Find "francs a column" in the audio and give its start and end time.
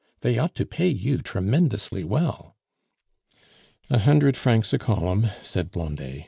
4.35-5.27